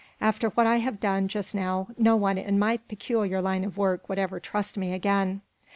[0.19, 4.09] After what I have done, just now, no one in my peculiar line of work
[4.09, 5.41] would ever trust me again.